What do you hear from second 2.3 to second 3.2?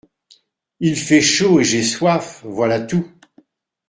voilà tout.